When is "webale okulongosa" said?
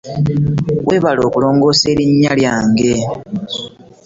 0.87-1.83